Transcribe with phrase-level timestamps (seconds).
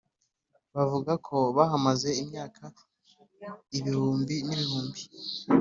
[0.75, 2.63] bavuga ko bahamaze imyaka
[3.77, 5.01] ibihumbi n’ibihumbi!